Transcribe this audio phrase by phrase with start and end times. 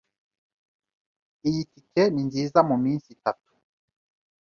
[1.47, 3.49] Iyi tike ni nziza muminsi itatu.